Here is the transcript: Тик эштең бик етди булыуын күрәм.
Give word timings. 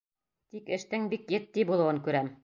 Тик 0.53 0.71
эштең 0.77 1.05
бик 1.11 1.29
етди 1.35 1.67
булыуын 1.73 2.01
күрәм. 2.09 2.33